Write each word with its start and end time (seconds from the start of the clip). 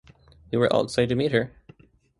We 0.49 0.57
were 0.57 0.73
all 0.73 0.85
excited 0.85 1.09
to 1.09 1.15
meet 1.15 1.31
her. 1.31 1.51